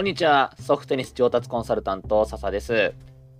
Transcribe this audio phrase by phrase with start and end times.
[0.00, 0.54] こんにちは。
[0.58, 2.94] ソフトテニス上達コンサルタント、笹です。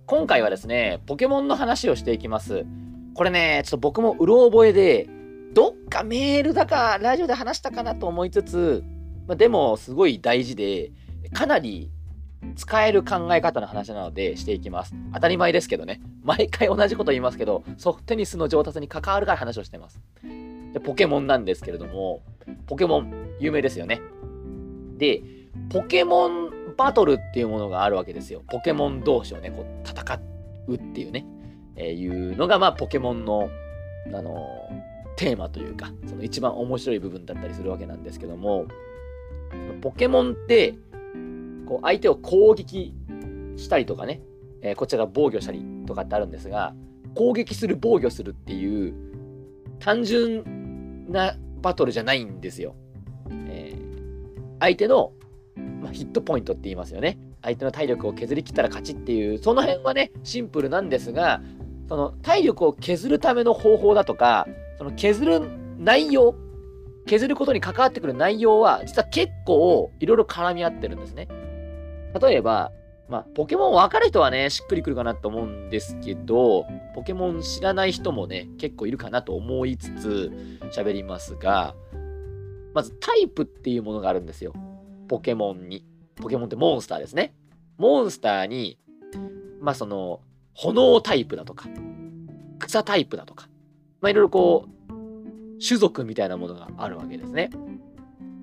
[0.05, 2.67] 今回はですね、ポケモンの話をしていきます。
[3.15, 5.09] これね、ちょっと僕もうろ覚えで、
[5.55, 8.83] どっかメールだか、ラジオで話したかなと思いつつ、
[9.27, 10.91] ま、でも、すごい大事で、
[11.33, 11.89] かなり
[12.55, 14.93] 使える考え方の話なのでしていきます。
[15.15, 15.99] 当たり前ですけどね。
[16.21, 19.99] 毎回同じこと言いますけど、ソフトテニスの上達に関わるから話をしてます。
[20.73, 22.21] でポケモンなんですけれども、
[22.67, 23.99] ポケモン、有名ですよね。
[24.99, 25.23] で、
[25.71, 28.43] ポケモンバトルっていうものがあるわけですよ。
[28.47, 30.19] ポケモン同士をね、こう戦
[30.67, 31.25] うっていうね、
[31.75, 33.49] えー、いうのが、まあ、ポケモンの、
[34.13, 38.65] あのー、テーマというか、その一番面白い部分だったりするわけなんですけども、
[39.81, 40.75] ポケモンって、
[41.67, 42.93] こう相手を攻撃
[43.57, 44.21] したりとかね、
[44.61, 46.73] えー、こちらが防御したりとかってあるんですが、
[47.15, 48.93] 攻撃する、防御するっていう、
[49.79, 52.75] 単純なバトルじゃないんですよ。
[53.47, 55.13] えー、相手の、
[55.91, 57.17] ヒットポイントって言いますよね。
[57.41, 61.41] 相手の体力を削り切ったら勝ちっていう、その辺はね、シンプルなんですが、
[61.89, 64.47] その体力を削るための方法だとか、
[64.77, 65.41] その削る
[65.77, 66.35] 内容、
[67.07, 71.27] 削ることに関わってくる内容は、実は結構いろいろ絡み合ってるんですね。
[72.21, 72.71] 例えば、
[73.09, 80.31] まあ、ポケモン分かる人はね、しっくりくるかなと思うんですけど、ポケモン知らない人もね、結構いるかなと思いつつ
[80.71, 81.75] 喋りますが、
[82.73, 84.53] まずタイプっていうものがあるんですよ。
[85.11, 85.83] ポケモンに。
[86.15, 87.33] ポケモンってモンスターですね。
[87.77, 88.79] モンスターに、
[89.59, 90.21] まあその、
[90.53, 91.67] 炎タイプだとか、
[92.59, 93.49] 草タイプだとか、
[93.99, 97.49] まあいろいろこう、種族みたいなものがあるわけですね。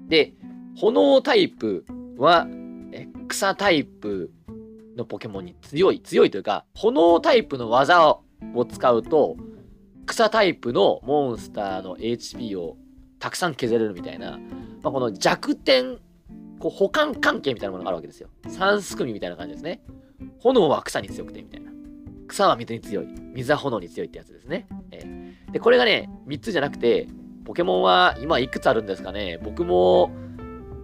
[0.09, 0.35] で、
[0.77, 1.87] 炎タイプ
[2.19, 2.47] は、
[2.93, 4.31] え草タイプ
[4.95, 8.23] のポケモンに強い、強いというか、炎タイプの技を
[8.69, 9.39] 使うと、
[10.05, 12.77] 草タイプのモンスターの HP を
[13.21, 14.33] たくさん削れるみたいな、
[14.83, 15.99] まあ、この弱点
[16.59, 18.29] こう補完関係みたいなものがあるわけですよ。
[18.49, 19.81] 三すくみみたいな感じですね。
[20.41, 21.71] 炎は草に強くてみたいな。
[22.27, 23.07] 草は水に強い。
[23.35, 24.67] 水は炎に強いってやつですね。
[24.91, 27.09] えー、で、これがね、3つじゃなくて、
[27.45, 30.11] ポケモンは今いくつあるんですかね僕も、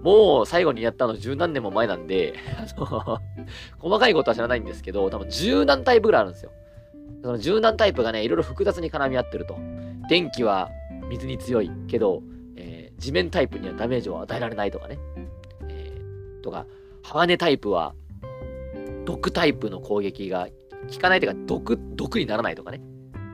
[0.02, 2.34] もう最後にやったの十何年も前なんで、
[3.78, 6.52] 細かいことは知らないんですけど、多分十何タイプぐらいあるんですよ。
[7.22, 9.56] その十何タイプがね、いろいろ複雑に絡み合ってると。
[10.08, 10.70] 電気は
[11.08, 12.22] 水に強いけど、
[12.56, 14.98] えー、地面タイプにはダメージを与えられないとかね。
[16.44, 16.66] とか、
[17.02, 17.94] 鋼タイプは
[19.04, 20.48] 毒タイプの攻撃が
[20.92, 22.80] 効かないというか、毒、毒にならないとかね。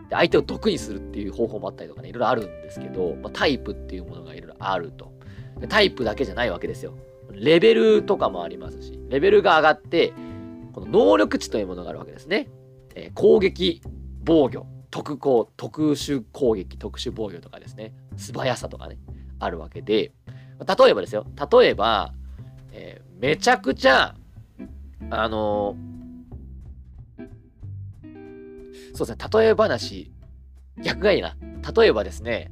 [0.08, 5.12] で相手を毒にするっていう方法もあったりとかね、いろいろあるんですけど、まあ、タイプっていうものがいろいろあると
[5.60, 5.66] で。
[5.66, 6.94] タイプだけじゃないわけですよ。
[7.32, 10.12] レベルとかもありますし、レベルが上がって、
[10.72, 12.48] この能力値というものがあるわけですね。
[12.94, 13.82] えー、攻撃、
[14.24, 17.92] 防御、特攻、特殊攻撃、特殊防御とかですね。
[18.16, 18.98] 素早さとかね、
[19.38, 20.12] あるわけで、
[20.66, 21.24] 例えばですよ。
[21.50, 22.14] 例えば、
[22.72, 24.14] えー、めちゃくちゃ、
[25.10, 30.12] あのー、そうですね、例え話、
[30.82, 31.36] 逆がいいな。
[31.76, 32.50] 例えばですね、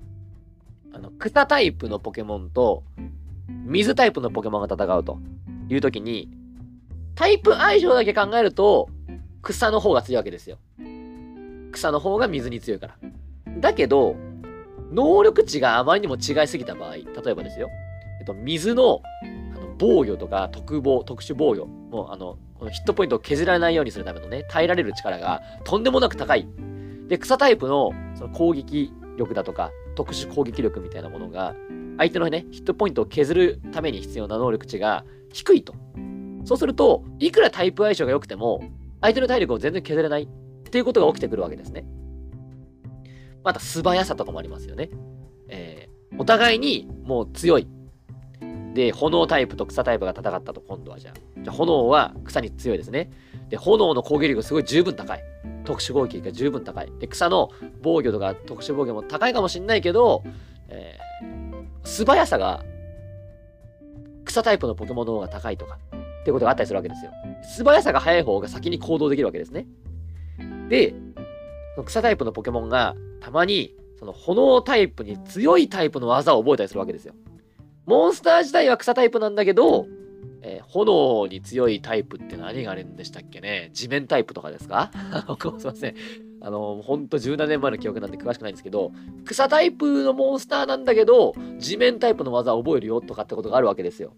[0.93, 2.85] あの、草タイプのポケモンと、
[3.67, 5.19] 水タイプのポケモンが戦うと
[5.69, 6.29] いう時に、
[7.15, 8.89] タイプ相性だけ考えると、
[9.43, 10.59] 草の方が強いわけですよ。
[11.73, 12.97] 草の方が水に強いから。
[13.61, 14.17] だけど、
[14.93, 17.69] 能力値があまりにも違いすぎた場合、例えばですよ、
[18.21, 19.03] えっと、水の
[19.79, 26.49] 防御とか特防、特殊防御、もうあの、このヒットポイントを削られないようにするためのね、耐えられる力がとんでもなく高い。
[27.09, 31.55] で、草タイプのその攻撃力だとか、特殊攻撃力みたいなものが、
[31.97, 35.75] 相手のね、ヒットポイントを削るために必要な能力値が低いと。
[36.45, 38.63] そうすると、いくらタイプ相性が良くても、
[39.01, 40.29] 相手の体力を全然削れないっ
[40.71, 41.85] ていうことが起きてくるわけですね。
[43.45, 44.91] また素早さとかもありますよね。
[45.49, 47.69] えー、お互いにもう強い。
[48.75, 51.43] で、炎タイプと草タイプが戦ったと、今度はじゃあ。
[51.43, 53.11] じゃ炎は草に強いですね。
[53.49, 55.23] で、炎の攻撃力がすごい十分高い。
[55.65, 56.93] 特殊攻撃が十分高い。
[56.99, 57.51] で、草の
[57.83, 60.23] 防御とか特殊防御も高いかもしんないけど、
[60.69, 62.63] えー、素早さが
[64.25, 65.79] 草タイプのポケモンの方が高いとか、
[66.21, 67.11] ってことがあったりするわけですよ。
[67.43, 69.67] 素早さが速い方が先に行動できるわけですね。
[70.69, 70.95] で、
[71.75, 77.15] その草タイプのポケモンがたまにその炎タイプに強いタイプの技を覚えたりするわけですよ。
[77.89, 79.87] モンスター自体は草タイプなんだけど、
[80.43, 83.71] えー、炎に強いタイプって何があるんでしたっけね？
[83.73, 84.91] 地面タイプとかですか？
[85.59, 85.95] すいません。
[86.41, 88.93] あの、ほんと17年前の記憶なんて詳しくないんですけど、
[89.25, 94.13] 草タイプのモンスターなんだけど、地面タイプの技を覚えるよとかってことがあるわけですよ。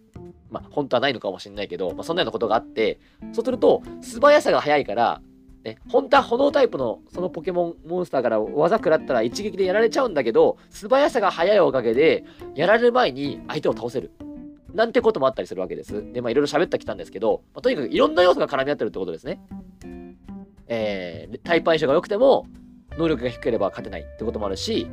[0.51, 2.99] まあ、本当はないのかもしれないけど、まあ、そんなようなことがあって、
[3.33, 5.23] そうすると、素早さが速いから、
[5.65, 12.25] ね、本当は炎タイプのそのポケモンモンスターから技食らったら一撃でやられちゃうんだけど、素早さが速いおかげで、
[12.55, 14.11] やられる前に相手を倒せる。
[14.73, 16.13] なんてこともあったりするわけです。
[16.13, 19.41] で、まあいろいろ喋ってきたんですけど、まあ、とにかくいろんな要素が絡み合ってるってことですね。
[20.69, 22.47] えー、タイプ相性が良くても、
[22.97, 24.87] 能力が低ければ勝てないってこともあるし、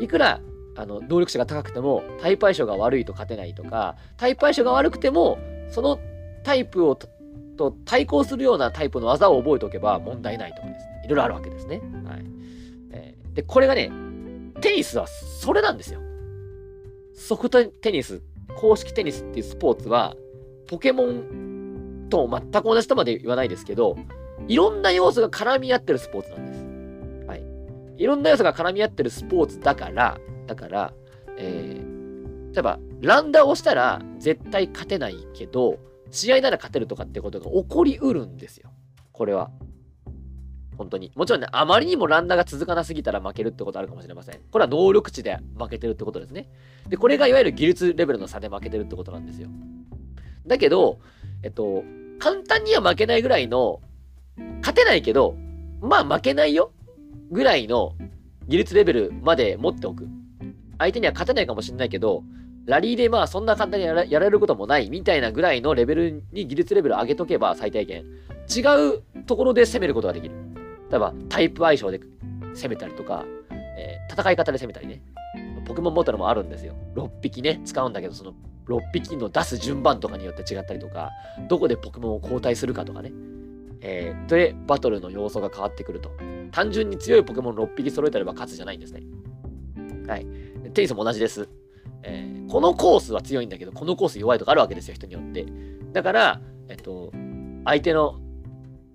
[0.00, 0.40] いくら
[0.76, 5.38] あの能力値が高くてもタイプ相性が悪いと勝てないとかタイプ相性が悪くても
[5.70, 5.98] その
[6.44, 6.98] タイプを
[7.56, 11.80] と対抗するようなタイプの技を覚えておけば問題ないとかですねいろいろあるわけですね。
[12.04, 12.24] はい
[12.90, 13.90] えー、でこれがね
[14.60, 16.00] テニスはそれなんですよ。
[17.14, 18.22] ソフトテニス
[18.56, 20.16] 公式テニスっていうスポーツは
[20.66, 23.96] ポケモンと全く同じとまで言わないですけど
[24.48, 27.26] いろんな要素が絡み合ってるスポーツなんです。
[27.26, 27.44] はい。
[28.02, 30.92] いろんな要素が絡み合ってるスポーツだからだから、
[31.38, 35.78] えー、例えば、ランダーをしたら絶対勝てないけど、
[36.12, 38.70] 試合なら勝てるとかってことが起こりうるんですよ。
[39.10, 39.50] これは。
[40.76, 41.10] 本当に。
[41.14, 44.38] もちろんね、あまりにもランダーが続かなすぎたら負けるってことあるかもしれません。
[44.50, 46.50] これは能力値で負けてるってことですね。
[46.88, 49.48] で、これがいわゆる技術レベルの差で負けてるってことなんですよ。
[50.46, 50.98] だけど、
[51.42, 51.82] えっと、
[52.18, 53.80] 簡単には負けないぐらいの、
[54.60, 55.34] 勝てないけど、
[55.80, 56.72] まあ負けないよ
[57.30, 57.94] ぐらいの
[58.48, 60.08] 技術レベルまで持っておく。
[60.78, 62.22] 相手には勝てないかもしれないけど、
[62.66, 68.04] ラリーでまあそんな簡単にやられることもないみたいなぐらいのレベルに技術レベルを上げとけば最低限
[68.48, 68.60] 違
[68.96, 70.34] うところで攻めることができる。
[70.90, 72.00] 例えばタイプ相性で
[72.54, 75.02] 攻めたりとか、えー、戦い方で攻めたりね。
[75.64, 76.74] ポケモンボトルもあるんですよ。
[76.94, 78.34] 6匹ね、使うんだけど、その
[78.66, 81.10] 6匹の出す順番とかによって違ったりとか、
[81.48, 83.12] どこでポケモンを交代するかとかね。
[83.80, 86.10] えー、で、バトルの要素が変わってくると。
[86.52, 89.02] 単純に強いポケモン6匹揃えてれば勝つじゃないんですね。
[90.06, 90.26] はい。
[90.74, 91.48] テニスも同じです。
[92.02, 95.46] えー、このコースは強いんだけど、このコース弱いとかあるわけですよ、人によって。
[95.94, 97.10] だから、えっと、
[97.64, 98.20] 相手の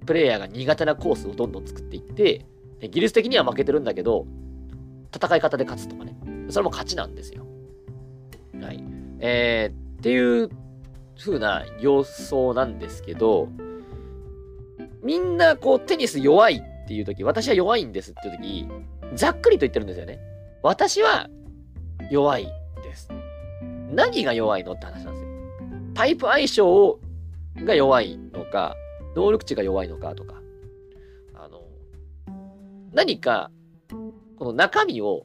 [0.05, 2.45] プレイヤーが苦手なコースをどんどん作っていって、
[2.87, 4.27] 技術的には負けてるんだけど、
[5.11, 6.15] 戦い方で勝つとかね。
[6.49, 7.47] それも勝ちなんですよ。
[8.61, 8.83] はい。
[9.21, 10.51] えー、っていう
[11.17, 13.49] 風な様相なんですけど、
[15.01, 18.67] みんなこうテニス弱いっていう時、私は弱いんですっていう時、
[19.15, 20.19] ざっくりと言ってるんですよね。
[20.61, 21.27] 私は
[22.11, 22.47] 弱い。
[23.97, 25.29] 何が弱いのって話なんですよ。
[25.95, 26.99] タイプ相性を
[27.65, 28.75] が弱いのか、
[29.15, 30.35] 能力値が弱いのかとか、
[31.33, 31.63] あの、
[32.93, 33.49] 何か、
[34.37, 35.23] この中身を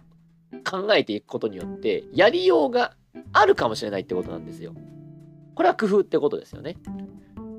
[0.65, 2.97] 考えていくことによって、やりようが
[3.35, 4.73] あるかもしれないってことなんですよ。
[5.55, 6.77] これは工夫ってことですよね。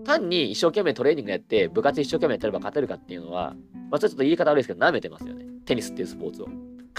[0.06, 3.54] 単に一生懸命トレーニングやって、部活一生懸命やってれば勝てるかっていうのは、
[3.92, 5.46] まあ、ちょっと言い方悪いですけど、舐めてますよね。
[5.66, 6.48] テニスっていうスポーツを。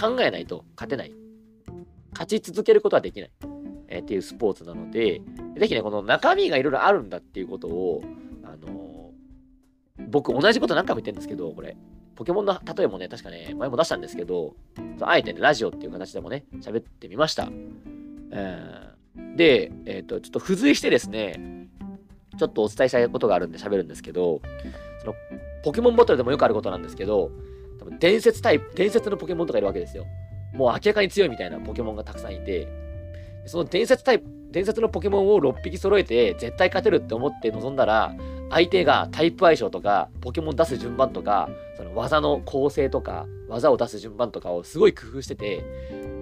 [0.00, 1.12] 考えないと勝てない。
[2.12, 3.53] 勝ち続けることはできない。
[3.94, 5.20] えー、っていうスポーツなので、
[5.56, 8.02] ぜひね、この中身がいろいろあるんだっていうことを、
[8.42, 11.76] あのー、僕同じこと何回も言ってるんですけど、これ、
[12.16, 14.56] ポケモンの例えもね、確かね、前も出したんですけど、
[15.00, 17.48] あえてね、ラジオっていう形でもね、喋ってみました。
[18.32, 21.68] えー、で、えっ、と、ちょっと付随してですね、
[22.36, 24.40] ちょっとお伝えしたいことがあるんで喋るんですけど、
[25.00, 25.14] その、
[25.62, 27.30] ポケモンバトルでもよくあることなんですけど、
[27.78, 30.04] 多分伝説タイプ、伝説のポケモンとかいるわけですよ。
[30.54, 32.68] もう明らかに強いみたいなポケモンがたくさんいて、
[33.46, 38.14] その伝説タイプ、伝説のポケモンを6匹揃えて絶対勝てるって思って臨んだら、
[38.50, 45.64] 相手がタイプ相性とか、ポケモン出す順番とか、その技の構成とか、技を出す順番とかをすごい工夫してて、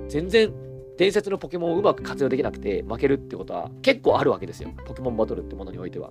[0.08, 0.52] 全然
[0.96, 4.70] 伝説のポケモンをうまく活用できなくて負けるってことは結構あるわけですよ。
[4.86, 6.10] ポケモンバトルってものにおいては。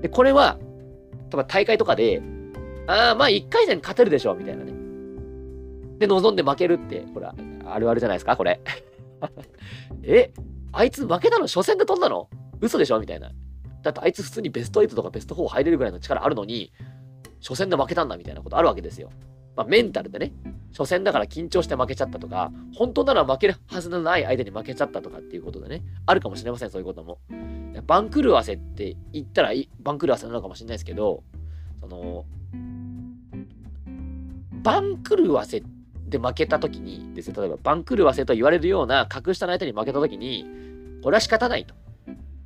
[0.00, 0.66] で、これは、例
[1.34, 2.22] えば大会とかで、
[2.86, 4.72] ああ、まあ1回戦勝てるでしょ、みたいなね。
[5.98, 7.34] で、望んで負けるって、ほら、
[7.64, 8.60] あるあるじゃないですか、これ。
[10.02, 10.32] え、
[10.72, 12.28] あいつ負けたの初戦で飛んだの？
[12.60, 13.00] 嘘でしょ？
[13.00, 13.30] みたいな。
[13.82, 16.72] だってあいつ普通にベスト8とかベスト4入れるぐらいの力あるのに、
[17.40, 19.10] 初戦で負けたんだみたいなことあるわけですよ。
[19.54, 20.32] まあ、メンタルでね、
[20.76, 27.20] 初戦だから緊張して負けちゃったとか、本当なら負けるはずのない相手に負けちゃったとかっていうことでね、あるかもしれません、そういうことも。
[27.86, 31.22] 番狂わせって言ったら番狂わせなのかもしれないですけど、
[31.80, 32.26] その、
[34.62, 35.62] 番狂わせっ
[36.08, 40.46] で負けた時にですね、例えば番狂わせと言われるような格下の相手に負けた時に、
[41.02, 41.74] これは仕方ないと。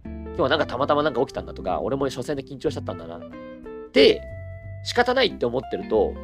[0.04, 3.20] 今日はなんかたまたまなんか起きたんだとか、俺も初戦で緊張しちゃったんだな。
[3.92, 4.22] で、
[4.84, 6.14] 仕方ないって思ってると、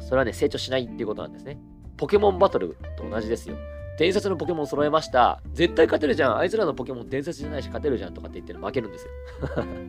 [0.00, 1.58] それはね、成長しないっていうことなんですね。
[1.96, 3.56] ポケモンバトルと同じですよ。
[3.98, 5.40] 伝説のポケモン揃えました。
[5.52, 6.36] 絶対勝てるじゃん。
[6.36, 9.10] あいつらのポケモン伝説じゃないし勝てるじゃんとかって言ってる負けるんですよ。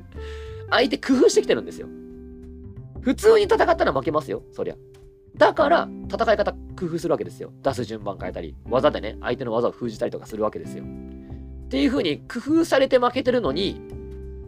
[0.70, 1.88] 相手工夫してきてるんですよ。
[3.02, 4.44] 普通に戦ったら負けますよ。
[4.52, 4.76] そりゃ。
[5.38, 7.52] だから、戦い方工夫するわけですよ。
[7.62, 10.84] 出す順番変えたり、技でね、相手の技を封じたりとかするわけですよ。
[10.84, 13.82] っていう風に工夫されて負けてるのに、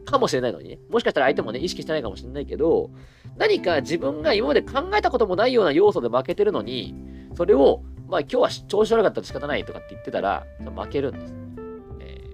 [0.05, 0.79] かもしれないのにね。
[0.89, 2.89] もしかしたら相手もね、意識してないかもしれないけど、
[3.37, 6.95] 何か自分が今まで考えたこともないような要素で負けてるのに、
[7.35, 11.35] それを、まあ今日は調子悪かったら仕方ないとかって言ってたら、負けるんです。
[11.99, 12.31] え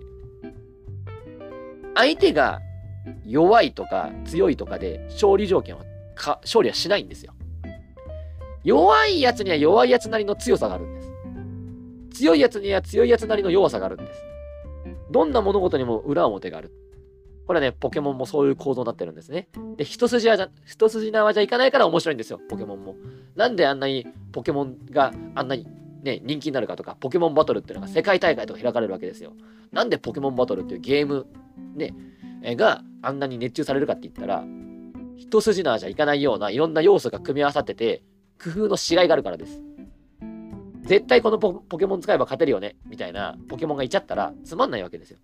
[1.96, 2.62] 相手が
[3.26, 5.84] 弱いとか強いとかで勝利条件は
[6.16, 7.34] か勝利はしないんですよ。
[8.64, 11.12] 弱いやつには弱いやつなりの強さがあるんです。
[12.22, 14.22] 強いやつには強いやつなりの弱さがあるんです。
[15.12, 16.72] どんな物事にも裏表がある。
[17.46, 19.50] これはね、ポケモンもそういう構造になってるんですね。
[19.76, 22.96] で、一筋縄じゃ、一筋縄じゃいかないから面白いんですよ、ポケモンも。
[23.36, 25.68] なんであんなにポケモンがあんなに
[26.04, 29.34] ね、人気になるかとか、ポケモンバトルっていうのが世界大会とか開かれるわけですよ。
[29.72, 31.26] なんでポケモンバトルっていうゲーム、
[31.76, 31.94] ね、
[32.56, 34.46] があんなに熱中されるかって言ったら、
[35.18, 38.04] 一筋縄じゃいかないようないろんな要素が組み合わさってて、
[38.42, 39.64] 工夫のしがいがあるからです。
[40.82, 45.20] 絶対このポケモン使えば勝てるよね、みたいなポケモンがいちゃったらつまんないわけですよ。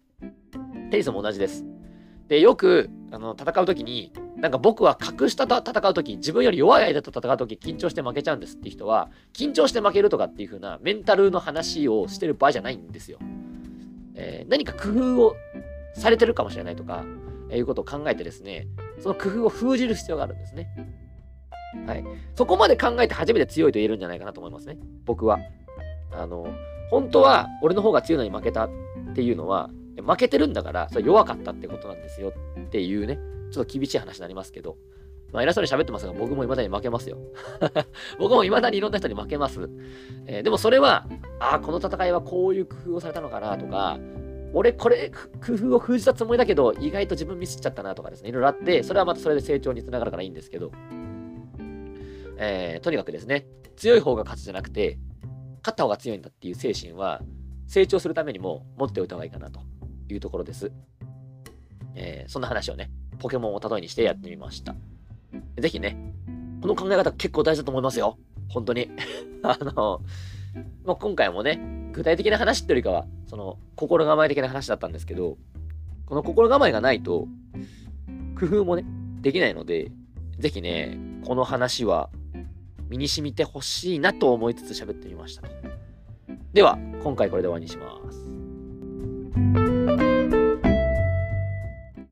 [0.90, 1.66] テニスも同じです。
[2.30, 13.18] で、よくあの戦う時に、なんか僕は格下と戦う時、自分より弱い相手と戦う時、緊張して負けちゃうんですっていう人は、緊張して負けるとかっていう風なメンタルの話をしてる場合じゃないんですよ。
[14.16, 15.36] えー、何か工夫を
[15.96, 17.04] されてるかもしれないとか、
[17.50, 18.68] え、いうことを考えてですね、
[19.00, 20.70] その工夫を封じる必要があるんですね。
[21.86, 22.04] はい。
[22.36, 24.78] そこまで考えて初めて強いと言えるんじゃないかなと思いますね。
[25.06, 25.40] 僕は。
[26.12, 26.48] あの、
[26.90, 28.70] 本当は俺の方が強いのに負けたっ
[29.14, 29.70] ていうのは、
[30.02, 33.20] 負けてるんだから、それ弱かったってことなんですよっていうね、
[33.52, 34.78] ちょっと厳しい話になりますけど、
[35.32, 37.18] まあ偉そうに喋ってますが、僕も未だに負けますよ。
[38.18, 39.70] 僕も未だにいろんな人に負けます。
[40.26, 41.08] えー、でもそれは、
[41.40, 44.00] ああ、この戦いはこういう工夫をされたのかなとか、
[44.54, 45.12] 俺これ
[45.46, 50.72] 工夫を封じたつもりだけど、意外と自分ミスっちゃったなとかですね、いろいろあって、それはまたそれで成長につながるからいいんですけど、
[52.42, 54.98] えー、とにかくですね、強い方が勝つじゃなくて、
[55.62, 57.22] 勝った方が強いんだっていう精神は、
[57.68, 59.60] 成長するためにも持っておいた方がいいかなと
[60.08, 60.72] いうところです。
[61.96, 64.74] えー、そんな話をね、ポケモンを例えにしてやってみました。
[65.60, 65.98] ぜひね、
[66.62, 68.18] この考え方結構大事だと思いますよ。
[68.48, 68.90] 本当に。
[69.44, 70.02] あの、
[70.86, 71.60] まあ、今回もね、
[71.92, 75.38] 具体的な話っていうよりかは、その、心構え的な話だったんですけど、
[76.06, 77.28] この心構えがないと、
[78.40, 78.86] 工夫もね、
[79.22, 79.92] できないので、
[80.38, 82.10] ぜひね、この話は
[82.90, 85.44] 身に染みてほしいなと思いつつ喋ってみました。
[86.54, 89.69] では、今回これで終わりにします。